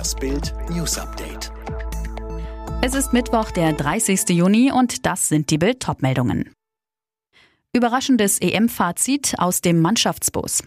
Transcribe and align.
Das 0.00 0.14
Bild 0.14 0.54
News 0.70 0.96
Update. 0.96 1.52
Es 2.80 2.94
ist 2.94 3.12
Mittwoch, 3.12 3.50
der 3.50 3.74
30. 3.74 4.30
Juni 4.30 4.72
und 4.72 5.04
das 5.04 5.28
sind 5.28 5.50
die 5.50 5.58
Bild 5.58 5.86
meldungen 6.00 6.54
Überraschendes 7.74 8.38
EM-Fazit 8.40 9.34
aus 9.36 9.60
dem 9.60 9.82
Mannschaftsbus. 9.82 10.62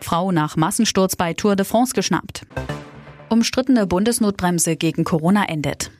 Frau 0.00 0.30
nach 0.30 0.56
Massensturz 0.56 1.16
bei 1.16 1.34
Tour 1.34 1.56
de 1.56 1.66
France 1.66 1.92
geschnappt. 1.92 2.46
Umstrittene 3.30 3.88
Bundesnotbremse 3.88 4.76
gegen 4.76 5.02
Corona 5.02 5.46
endet. 5.46 5.90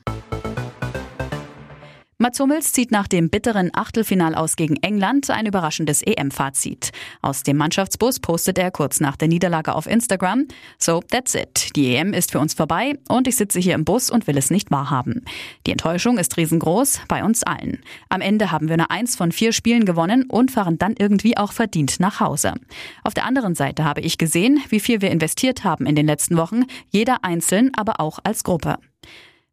Mats 2.21 2.39
Hummels 2.39 2.71
zieht 2.71 2.91
nach 2.91 3.07
dem 3.07 3.31
bitteren 3.31 3.71
Achtelfinal 3.73 4.35
aus 4.35 4.55
gegen 4.55 4.75
England 4.83 5.31
ein 5.31 5.47
überraschendes 5.47 6.03
EM-Fazit. 6.03 6.91
Aus 7.23 7.41
dem 7.41 7.57
Mannschaftsbus 7.57 8.19
postet 8.19 8.59
er 8.59 8.69
kurz 8.69 8.99
nach 8.99 9.15
der 9.15 9.27
Niederlage 9.27 9.73
auf 9.73 9.87
Instagram. 9.87 10.45
So, 10.77 10.99
that's 11.09 11.33
it. 11.33 11.75
Die 11.75 11.95
EM 11.95 12.13
ist 12.13 12.31
für 12.31 12.39
uns 12.39 12.53
vorbei 12.53 12.93
und 13.09 13.27
ich 13.27 13.37
sitze 13.37 13.59
hier 13.59 13.73
im 13.73 13.85
Bus 13.85 14.11
und 14.11 14.27
will 14.27 14.37
es 14.37 14.51
nicht 14.51 14.69
wahrhaben. 14.69 15.25
Die 15.65 15.71
Enttäuschung 15.71 16.19
ist 16.19 16.37
riesengroß 16.37 17.01
bei 17.07 17.23
uns 17.23 17.41
allen. 17.41 17.79
Am 18.09 18.21
Ende 18.21 18.51
haben 18.51 18.69
wir 18.69 18.77
nur 18.77 18.91
eins 18.91 19.15
von 19.15 19.31
vier 19.31 19.51
Spielen 19.51 19.85
gewonnen 19.85 20.25
und 20.29 20.51
fahren 20.51 20.77
dann 20.77 20.93
irgendwie 20.99 21.37
auch 21.37 21.53
verdient 21.53 21.99
nach 21.99 22.19
Hause. 22.19 22.53
Auf 23.03 23.15
der 23.15 23.25
anderen 23.25 23.55
Seite 23.55 23.83
habe 23.83 24.01
ich 24.01 24.19
gesehen, 24.19 24.59
wie 24.69 24.79
viel 24.79 25.01
wir 25.01 25.09
investiert 25.09 25.63
haben 25.63 25.87
in 25.87 25.95
den 25.95 26.05
letzten 26.05 26.37
Wochen, 26.37 26.65
jeder 26.91 27.23
einzeln, 27.23 27.71
aber 27.75 27.99
auch 27.99 28.19
als 28.23 28.43
Gruppe. 28.43 28.77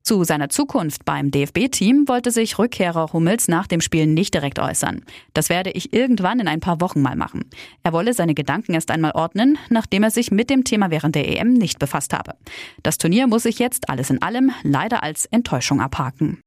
Zu 0.03 0.25
seiner 0.25 0.49
Zukunft 0.49 1.05
beim 1.05 1.31
DFB-Team 1.31 2.09
wollte 2.09 2.31
sich 2.31 2.59
Rückkehrer 2.59 3.13
Hummels 3.13 3.47
nach 3.49 3.67
dem 3.67 3.81
Spiel 3.81 4.07
nicht 4.07 4.33
direkt 4.33 4.59
äußern. 4.59 5.05
Das 5.35 5.51
werde 5.51 5.71
ich 5.71 5.93
irgendwann 5.93 6.41
in 6.41 6.49
ein 6.49 6.61
paar 6.61 6.81
Wochen 6.81 7.03
mal 7.03 7.17
machen. 7.17 7.45
Er 7.83 7.93
wolle 7.93 8.15
seine 8.15 8.35
Gedanken 8.35 8.73
erst 8.75 8.91
einmal 8.91 9.13
ordnen, 9.13 9.59
nachdem 9.69 10.03
er 10.03 10.11
sich 10.11 10.31
mit 10.31 10.49
dem 10.49 10.65
Thema 10.65 10.91
während 10.91 11.15
der 11.15 11.29
EM 11.29 11.53
nicht 11.53 11.79
befasst 11.79 12.15
habe. 12.15 12.35
Das 12.83 12.97
Turnier 12.97 13.27
muss 13.27 13.43
sich 13.43 13.59
jetzt 13.59 13.91
alles 13.91 14.09
in 14.09 14.23
allem 14.23 14.51
leider 14.63 15.03
als 15.03 15.27
Enttäuschung 15.27 15.81
abhaken. 15.81 16.41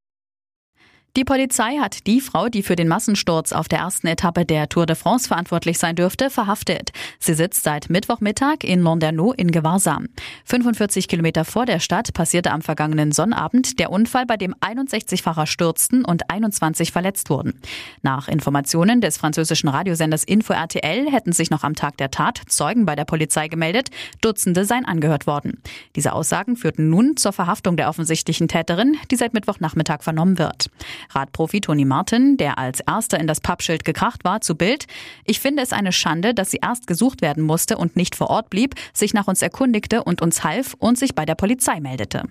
Die 1.18 1.26
Polizei 1.26 1.76
hat 1.78 2.08
die 2.08 2.22
Frau, 2.22 2.48
die 2.48 2.64
für 2.64 2.78
den 2.78 2.88
Massensturz 2.88 3.52
auf 3.52 3.68
der 3.68 3.80
ersten 3.80 4.08
Etappe 4.08 4.46
der 4.46 4.70
Tour 4.70 4.86
de 4.86 4.96
France 4.96 5.28
verantwortlich 5.28 5.78
sein 5.78 5.98
dürfte, 5.98 6.30
verhaftet. 6.30 6.92
Sie 7.20 7.34
sitzt 7.34 7.64
seit 7.64 7.90
Mittwochmittag 7.90 8.64
in 8.64 8.82
Landerneau 8.82 9.34
in 9.34 9.52
Gewahrsam. 9.52 10.08
45 10.46 11.10
Kilometer 11.10 11.44
vor 11.44 11.66
der 11.66 11.82
Stadt 11.82 12.14
passierte 12.14 12.52
am 12.52 12.62
vergangenen 12.62 13.12
Sonnabend 13.12 13.78
der 13.78 13.92
Unfall, 13.92 14.26
bei 14.26 14.38
dem 14.38 14.56
61 14.62 15.22
Fahrer 15.22 15.48
stürzten 15.48 16.06
und 16.06 16.30
21 16.30 16.94
verletzt 16.94 17.30
wurden. 17.30 17.60
Nach 18.04 18.30
Informationen 18.30 19.02
des 19.02 19.18
französischen 19.18 19.68
Radiosenders 19.68 20.24
Info 20.24 20.54
RTL 20.54 21.12
hätten 21.12 21.34
sich 21.34 21.50
noch 21.50 21.66
am 21.66 21.76
Tag 21.76 21.98
der 21.98 22.12
Tat 22.12 22.40
Zeugen 22.48 22.86
bei 22.86 22.96
der 22.96 23.04
Polizei 23.04 23.50
gemeldet, 23.50 23.90
Dutzende 24.22 24.64
seien 24.64 24.86
angehört 24.86 25.28
worden. 25.28 25.62
Diese 25.98 26.14
Aussagen 26.14 26.56
führten 26.56 26.90
nun 26.90 27.18
zur 27.18 27.34
Verhaftung 27.34 27.76
der 27.76 27.90
offensichtlichen 27.90 28.48
Täterin, 28.48 28.96
die 29.12 29.18
seit 29.18 29.34
Mittwochnachmittag 29.34 30.04
vernommen 30.04 30.38
wird. 30.38 30.70
Radprofi 31.10 31.62
Toni 31.62 31.86
Martin, 31.86 32.38
der 32.38 32.58
als 32.58 32.80
erster 32.82 33.20
in 33.20 33.28
das 33.28 33.42
Pappschild 33.42 33.84
gekracht 33.84 34.24
war, 34.24 34.42
zu 34.42 34.56
Bild. 34.56 34.88
Ich 35.26 35.40
finde 35.40 35.64
es 35.64 35.74
eine 35.74 35.92
Schande, 35.92 36.34
dass 36.34 36.52
sie 36.52 36.60
erst 36.62 36.88
gesucht 36.88 37.22
werden 37.22 37.44
musste 37.44 37.78
und 37.78 37.96
nicht 37.96 38.16
vor 38.16 38.30
Ort 38.30 38.50
blieb, 38.50 38.76
sich 38.94 39.14
nach 39.14 39.28
uns 39.28 39.42
erkundigte 39.42 40.04
und 40.04 40.22
uns 40.22 40.44
half 40.44 40.76
und 40.80 40.98
sich 40.98 41.16
bei 41.16 41.26
der 41.26 41.36
Polizei 41.36 41.80
meldete. 41.80 42.24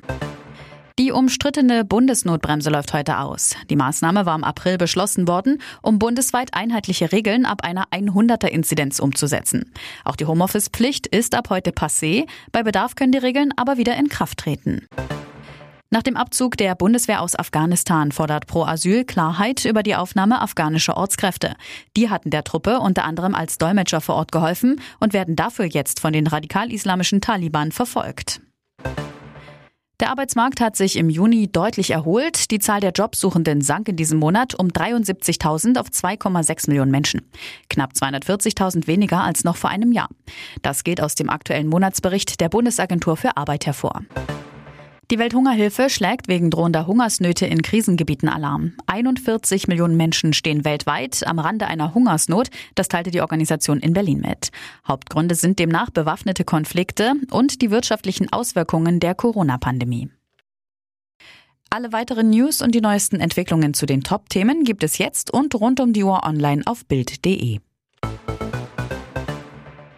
Die 1.01 1.13
umstrittene 1.13 1.83
Bundesnotbremse 1.83 2.69
läuft 2.69 2.93
heute 2.93 3.21
aus. 3.21 3.57
Die 3.71 3.77
Maßnahme 3.77 4.27
war 4.27 4.35
im 4.35 4.45
April 4.45 4.77
beschlossen 4.77 5.27
worden, 5.27 5.57
um 5.81 5.99
bundesweit 5.99 6.53
einheitliche 6.53 7.11
Regeln 7.11 7.47
ab 7.47 7.65
einer 7.65 7.87
100er-Inzidenz 7.91 9.01
umzusetzen. 9.01 9.73
Auch 10.05 10.15
die 10.15 10.27
Homeoffice-Pflicht 10.27 11.07
ist 11.07 11.35
ab 11.35 11.49
heute 11.49 11.71
passé. 11.71 12.27
Bei 12.53 12.63
Bedarf 12.63 12.97
können 12.97 13.13
die 13.13 13.19
Regeln 13.19 13.55
aber 13.57 13.79
wieder 13.79 13.97
in 13.97 14.11
Kraft 14.11 14.41
treten. 14.41 14.87
Nach 15.93 16.05
dem 16.05 16.17
Abzug 16.17 16.57
der 16.57 16.77
Bundeswehr 16.77 17.21
aus 17.21 17.37
Afghanistan 17.37 18.13
fordert 18.13 18.47
Pro 18.47 18.63
Asyl 18.63 19.05
Klarheit 19.05 19.65
über 19.65 19.83
die 19.83 19.97
Aufnahme 19.97 20.41
afghanischer 20.41 20.97
Ortskräfte. 20.97 21.57
Die 21.97 22.09
hatten 22.09 22.31
der 22.31 22.45
Truppe 22.45 22.79
unter 22.79 23.03
anderem 23.03 23.35
als 23.35 23.59
Dolmetscher 23.59 24.01
vor 24.01 24.15
Ort 24.15 24.31
geholfen 24.31 24.81
und 25.01 25.13
werden 25.13 25.35
dafür 25.35 25.65
jetzt 25.65 25.99
von 25.99 26.13
den 26.13 26.29
radikal-islamischen 26.29 27.21
Taliban 27.21 27.73
verfolgt. 27.73 28.41
Der 29.99 30.11
Arbeitsmarkt 30.11 30.61
hat 30.61 30.77
sich 30.77 30.95
im 30.95 31.11
Juni 31.11 31.51
deutlich 31.51 31.91
erholt. 31.91 32.53
Die 32.53 32.61
Zahl 32.61 32.81
der 32.81 32.93
Jobsuchenden 32.93 33.61
sank 33.61 33.89
in 33.89 33.97
diesem 33.97 34.21
Monat 34.21 34.55
um 34.55 34.69
73.000 34.69 35.77
auf 35.77 35.89
2,6 35.89 36.69
Millionen 36.69 36.93
Menschen. 36.93 37.29
Knapp 37.69 37.95
240.000 37.95 38.87
weniger 38.87 39.25
als 39.25 39.43
noch 39.43 39.57
vor 39.57 39.71
einem 39.71 39.91
Jahr. 39.91 40.09
Das 40.63 40.85
geht 40.85 41.03
aus 41.03 41.17
dem 41.17 41.29
aktuellen 41.29 41.67
Monatsbericht 41.67 42.41
der 42.41 42.49
Bundesagentur 42.49 43.17
für 43.17 43.37
Arbeit 43.37 43.67
hervor. 43.67 44.03
Die 45.11 45.19
Welthungerhilfe 45.19 45.91
schlägt 45.91 46.29
wegen 46.29 46.51
drohender 46.51 46.87
Hungersnöte 46.87 47.45
in 47.45 47.63
Krisengebieten 47.63 48.29
Alarm. 48.29 48.75
41 48.87 49.67
Millionen 49.67 49.97
Menschen 49.97 50.33
stehen 50.33 50.65
weltweit 50.65 51.27
am 51.27 51.41
Rande 51.41 51.67
einer 51.67 51.95
Hungersnot, 51.95 52.49
das 52.77 52.87
teilte 52.87 53.11
die 53.11 53.21
Organisation 53.21 53.81
in 53.81 53.93
Berlin 53.93 54.21
mit. 54.21 54.51
Hauptgründe 54.87 55.35
sind 55.35 55.59
demnach 55.59 55.91
bewaffnete 55.91 56.45
Konflikte 56.45 57.15
und 57.33 57.61
die 57.61 57.73
wirtschaftlichen 57.73 58.33
Auswirkungen 58.33 59.01
der 59.01 59.17
Corona-Pandemie. 59.17 60.11
Alle 61.71 61.93
weiteren 61.93 62.31
News 62.31 62.63
und 62.63 62.73
die 62.73 62.81
neuesten 62.81 63.19
Entwicklungen 63.19 63.75
zu 63.75 63.87
den 63.87 64.05
Top-Themen 64.05 64.63
gibt 64.63 64.85
es 64.85 64.99
jetzt 64.99 65.33
und 65.33 65.57
rund 65.57 65.81
um 65.81 65.93
die 65.93 66.05
Uhr 66.05 66.23
online 66.25 66.63
auf 66.67 66.87
Bild.de. 66.87 67.59